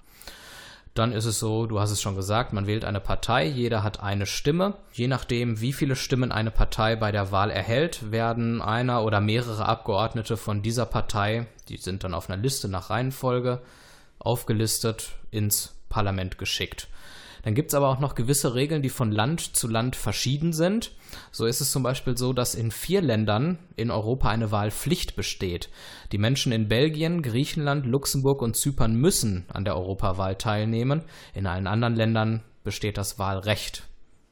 [0.94, 4.00] Dann ist es so, du hast es schon gesagt, man wählt eine Partei, jeder hat
[4.00, 4.74] eine Stimme.
[4.92, 9.66] Je nachdem, wie viele Stimmen eine Partei bei der Wahl erhält, werden einer oder mehrere
[9.66, 13.62] Abgeordnete von dieser Partei, die sind dann auf einer Liste nach Reihenfolge,
[14.18, 16.88] aufgelistet ins Parlament geschickt.
[17.43, 20.93] Dann gibt es aber auch noch gewisse Regeln, die von Land zu Land verschieden sind.
[21.33, 25.71] So ist es zum Beispiel so, dass in vier Ländern in Europa eine Wahlpflicht besteht.
[26.13, 31.03] Die Menschen in Belgien, Griechenland, Luxemburg und Zypern müssen an der Europawahl teilnehmen.
[31.35, 33.85] In allen anderen Ländern besteht das Wahlrecht.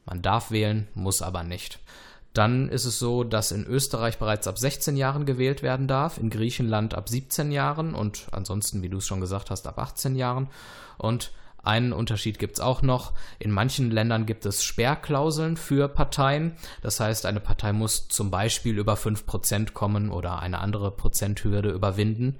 [0.05, 1.79] Man darf wählen, muss aber nicht.
[2.33, 6.29] Dann ist es so, dass in Österreich bereits ab 16 Jahren gewählt werden darf, in
[6.29, 10.47] Griechenland ab 17 Jahren und ansonsten, wie du es schon gesagt hast, ab 18 Jahren.
[10.97, 11.31] Und
[11.63, 13.13] einen Unterschied gibt es auch noch.
[13.37, 16.53] In manchen Ländern gibt es Sperrklauseln für Parteien.
[16.81, 22.37] Das heißt, eine Partei muss zum Beispiel über 5% kommen oder eine andere Prozenthürde überwinden,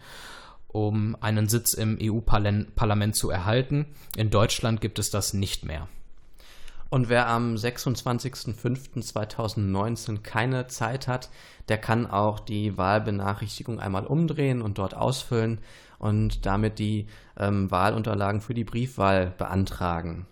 [0.67, 3.88] um einen Sitz im EU-Parlament zu erhalten.
[4.15, 5.88] In Deutschland gibt es das nicht mehr.
[6.89, 11.30] Und wer am 26.05.2019 keine Zeit hat,
[11.67, 15.59] der kann auch die Wahlbenachrichtigung einmal umdrehen und dort ausfüllen
[16.00, 20.26] und damit die ähm, Wahlunterlagen für die Briefwahl beantragen.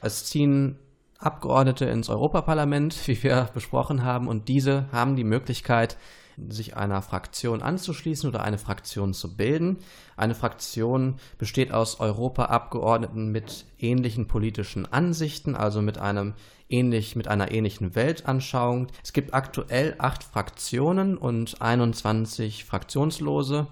[0.00, 0.78] Es ziehen
[1.18, 5.96] Abgeordnete ins Europaparlament, wie wir besprochen haben, und diese haben die Möglichkeit,
[6.48, 9.78] sich einer Fraktion anzuschließen oder eine Fraktion zu bilden.
[10.16, 16.34] Eine Fraktion besteht aus Europaabgeordneten mit ähnlichen politischen Ansichten, also mit einem
[16.68, 18.86] ähnlich, mit einer ähnlichen Weltanschauung.
[19.02, 23.66] Es gibt aktuell acht Fraktionen und 21 Fraktionslose.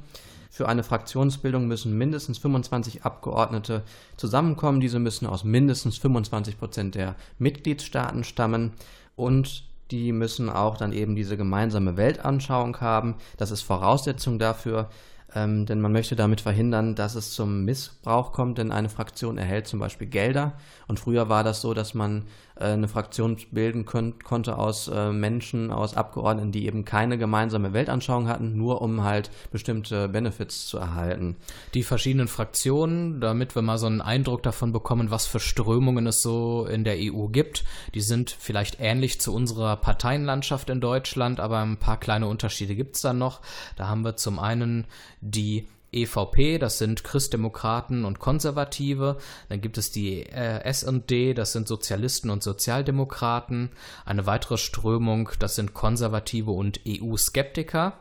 [0.57, 3.83] Für eine Fraktionsbildung müssen mindestens 25 Abgeordnete
[4.17, 4.81] zusammenkommen.
[4.81, 8.73] Diese müssen aus mindestens 25 Prozent der Mitgliedstaaten stammen
[9.17, 13.17] und die müssen auch dann eben diese gemeinsame Weltanschauung haben.
[13.37, 14.89] Das ist Voraussetzung dafür,
[15.35, 19.67] ähm, denn man möchte damit verhindern, dass es zum Missbrauch kommt, denn eine Fraktion erhält
[19.67, 20.55] zum Beispiel Gelder.
[20.89, 22.25] Und früher war das so, dass man
[22.57, 28.29] eine Fraktion bilden könnt, konnte aus äh, Menschen, aus Abgeordneten, die eben keine gemeinsame Weltanschauung
[28.29, 31.37] hatten, nur um halt bestimmte Benefits zu erhalten.
[31.75, 36.23] Die verschiedenen Fraktionen, damit wir mal so einen Eindruck davon bekommen, was für Strömungen es
[36.23, 41.61] so in der EU gibt, die sind vielleicht ähnlich zu unserer Parteienlandschaft in Deutschland, aber
[41.61, 43.43] ein paar kleine Unterschiede gibt es dann noch.
[43.77, 44.87] Da haben wir zum einen
[45.21, 49.19] die EVP, das sind Christdemokraten und Konservative.
[49.49, 53.71] Dann gibt es die äh, SD, das sind Sozialisten und Sozialdemokraten.
[54.05, 57.95] Eine weitere Strömung, das sind Konservative und EU-Skeptiker.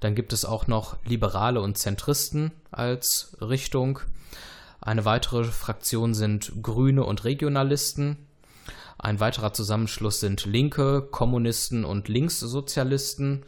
[0.00, 4.00] Dann gibt es auch noch Liberale und Zentristen als Richtung.
[4.80, 8.16] Eine weitere Fraktion sind Grüne und Regionalisten.
[8.98, 13.44] Ein weiterer Zusammenschluss sind Linke, Kommunisten und Linkssozialisten.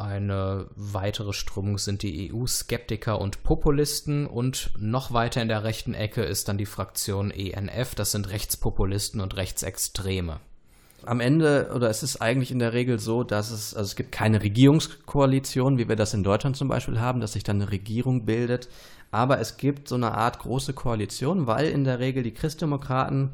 [0.00, 6.22] Eine weitere Strömung sind die EU-Skeptiker und Populisten und noch weiter in der rechten Ecke
[6.22, 10.40] ist dann die Fraktion ENF, das sind Rechtspopulisten und Rechtsextreme.
[11.04, 14.10] Am Ende, oder es ist eigentlich in der Regel so, dass es, also es gibt
[14.10, 18.24] keine Regierungskoalition, wie wir das in Deutschland zum Beispiel haben, dass sich dann eine Regierung
[18.24, 18.70] bildet,
[19.10, 23.32] aber es gibt so eine Art große Koalition, weil in der Regel die Christdemokraten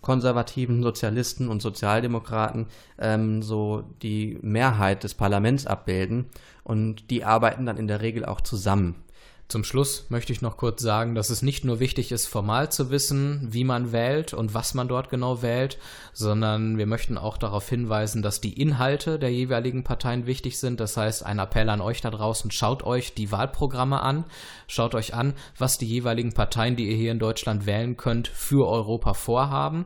[0.00, 2.66] konservativen Sozialisten und Sozialdemokraten
[2.98, 6.26] ähm, so die Mehrheit des Parlaments abbilden
[6.64, 9.05] und die arbeiten dann in der Regel auch zusammen.
[9.48, 12.90] Zum Schluss möchte ich noch kurz sagen, dass es nicht nur wichtig ist, formal zu
[12.90, 15.78] wissen, wie man wählt und was man dort genau wählt,
[16.12, 20.80] sondern wir möchten auch darauf hinweisen, dass die Inhalte der jeweiligen Parteien wichtig sind.
[20.80, 24.24] Das heißt, ein Appell an euch da draußen, schaut euch die Wahlprogramme an,
[24.66, 28.66] schaut euch an, was die jeweiligen Parteien, die ihr hier in Deutschland wählen könnt, für
[28.66, 29.84] Europa vorhaben.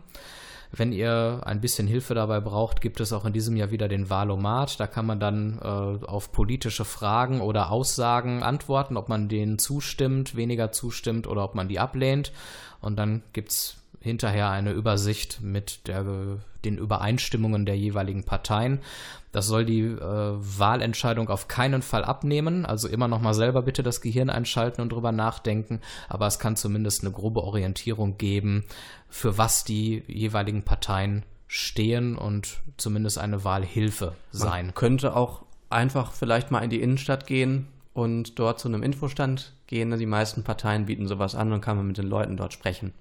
[0.72, 4.08] Wenn ihr ein bisschen Hilfe dabei braucht, gibt es auch in diesem Jahr wieder den
[4.08, 4.78] Wahlomat.
[4.78, 10.36] Da kann man dann äh, auf politische Fragen oder Aussagen antworten, ob man denen zustimmt,
[10.36, 12.32] weniger zustimmt oder ob man die ablehnt.
[12.80, 16.04] Und dann gibt es hinterher eine Übersicht mit der,
[16.64, 18.78] den Übereinstimmungen der jeweiligen Parteien.
[19.32, 22.66] Das soll die äh, Wahlentscheidung auf keinen Fall abnehmen.
[22.66, 25.80] Also immer noch mal selber bitte das Gehirn einschalten und drüber nachdenken.
[26.08, 28.64] Aber es kann zumindest eine grobe Orientierung geben,
[29.08, 34.66] für was die jeweiligen Parteien stehen und zumindest eine Wahlhilfe sein.
[34.66, 39.52] Man könnte auch einfach vielleicht mal in die Innenstadt gehen und dort zu einem Infostand
[39.66, 39.96] gehen.
[39.96, 42.92] Die meisten Parteien bieten sowas an und kann man mit den Leuten dort sprechen.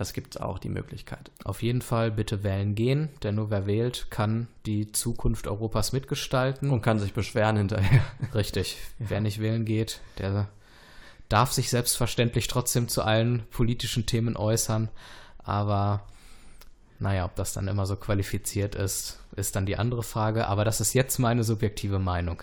[0.00, 1.30] Das gibt es auch die Möglichkeit.
[1.44, 6.70] Auf jeden Fall bitte wählen gehen, denn nur wer wählt, kann die Zukunft Europas mitgestalten.
[6.70, 8.02] Und kann sich beschweren hinterher.
[8.34, 8.78] Richtig.
[8.98, 9.06] Ja.
[9.10, 10.48] Wer nicht wählen geht, der
[11.28, 14.88] darf sich selbstverständlich trotzdem zu allen politischen Themen äußern.
[15.36, 16.06] Aber
[16.98, 20.46] naja, ob das dann immer so qualifiziert ist, ist dann die andere Frage.
[20.46, 22.42] Aber das ist jetzt meine subjektive Meinung.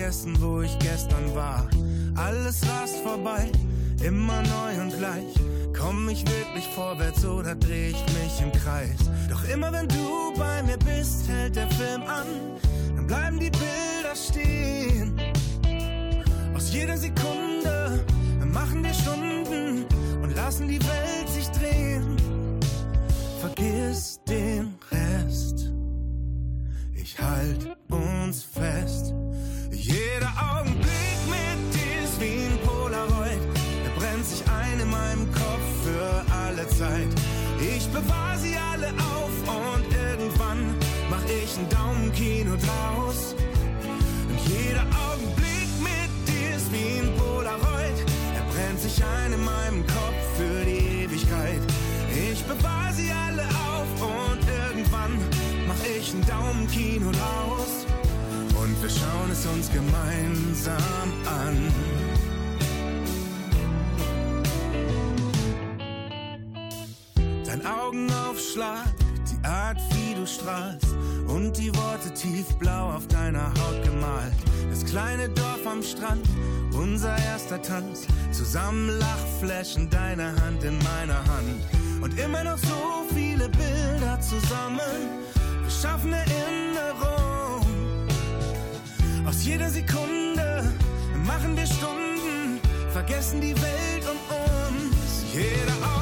[0.00, 1.68] Vergessen, wo ich gestern war.
[2.14, 3.52] Alles rast vorbei,
[4.02, 5.34] immer neu und gleich.
[5.78, 8.98] Komm ich wirklich vorwärts oder dreh ich mich im Kreis?
[9.28, 12.26] Doch immer wenn du bei mir bist, hält der Film an.
[12.96, 15.20] Dann bleiben die Bilder stehen.
[16.56, 18.02] Aus jeder Sekunde
[18.46, 19.84] machen wir Stunden
[20.22, 22.16] und lassen die Welt sich drehen.
[23.40, 25.70] Vergiss den Rest.
[26.94, 29.14] Ich halt uns fest.
[36.80, 37.12] Zeit.
[37.60, 40.60] Ich bewahre sie alle auf und irgendwann
[41.10, 43.34] mach ich ein Daumenkino draus.
[44.30, 47.98] Und jeder Augenblick mit dir ist wie ein Polaroid.
[48.34, 51.60] Er brennt sich ein in meinem Kopf für die Ewigkeit.
[52.32, 55.18] Ich bewahre sie alle auf und irgendwann
[55.68, 57.84] mach ich ein Daumenkino draus.
[58.56, 61.08] Und wir schauen es uns gemeinsam
[61.44, 61.99] an.
[68.50, 68.86] Augenaufschlag,
[69.30, 70.94] die Art, wie du strahlst
[71.28, 74.32] und die Worte tiefblau auf deiner Haut gemalt.
[74.70, 76.26] Das kleine Dorf am Strand,
[76.72, 81.64] unser erster Tanz, zusammen Lachflächen, deine Hand in meiner Hand.
[82.02, 84.80] Und immer noch so viele Bilder zusammen,
[85.62, 87.66] wir schaffen Erinnerung.
[89.26, 90.72] Aus jeder Sekunde
[91.26, 94.18] machen wir Stunden, vergessen die Welt um
[94.74, 95.24] uns.
[95.32, 95.99] Jeder Augenblick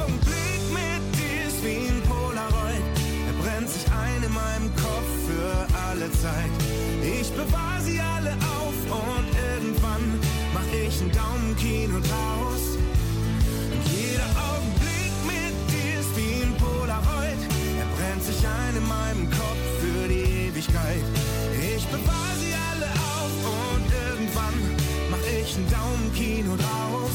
[6.09, 6.51] alle Zeit.
[7.03, 10.21] Ich bewahre sie alle auf und irgendwann
[10.55, 12.77] mach ich ein Daumenkino draus.
[13.73, 17.41] Und jeder Augenblick mit dir ist wie ein Polaroid.
[17.79, 21.05] Er brennt sich ein in meinem Kopf für die Ewigkeit.
[21.77, 23.35] Ich bewahre sie alle auf
[23.73, 24.57] und irgendwann
[25.11, 27.08] mach ich ein Daumenkino draus.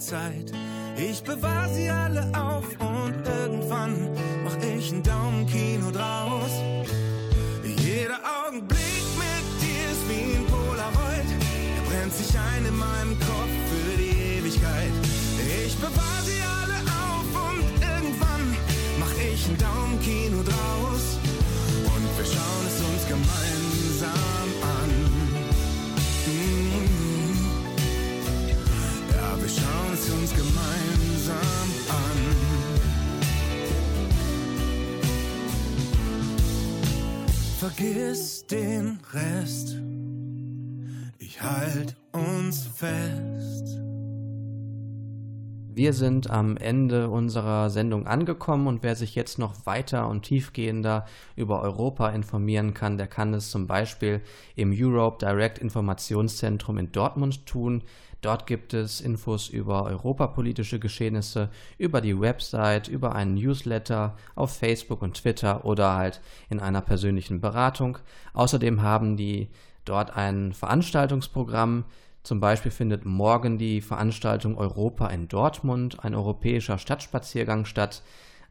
[0.00, 0.50] Zeit.
[0.96, 2.59] Ich bewahre sie alle auf
[45.80, 51.06] Wir sind am Ende unserer Sendung angekommen und wer sich jetzt noch weiter und tiefgehender
[51.36, 54.20] über Europa informieren kann, der kann es zum Beispiel
[54.56, 57.82] im Europe Direct Informationszentrum in Dortmund tun.
[58.20, 65.00] Dort gibt es Infos über europapolitische Geschehnisse, über die Website, über einen Newsletter auf Facebook
[65.00, 66.20] und Twitter oder halt
[66.50, 67.96] in einer persönlichen Beratung.
[68.34, 69.48] Außerdem haben die
[69.86, 71.86] dort ein Veranstaltungsprogramm,
[72.22, 78.02] zum Beispiel findet morgen die Veranstaltung Europa in Dortmund, ein europäischer Stadtspaziergang statt.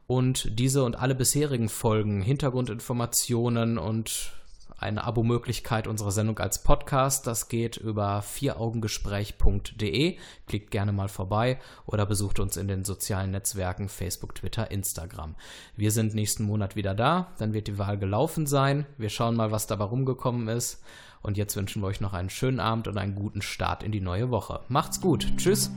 [0.07, 4.33] Und diese und alle bisherigen Folgen, Hintergrundinformationen und
[4.79, 7.27] eine Abo-Möglichkeit unserer Sendung als Podcast.
[7.27, 10.17] Das geht über vieraugengespräch.de.
[10.47, 15.35] Klickt gerne mal vorbei oder besucht uns in den sozialen Netzwerken Facebook, Twitter, Instagram.
[15.75, 17.33] Wir sind nächsten Monat wieder da.
[17.37, 18.85] Dann wird die Wahl gelaufen sein.
[18.97, 20.83] Wir schauen mal, was dabei rumgekommen ist.
[21.21, 24.01] Und jetzt wünschen wir euch noch einen schönen Abend und einen guten Start in die
[24.01, 24.61] neue Woche.
[24.69, 25.27] Macht's gut.
[25.37, 25.69] Tschüss.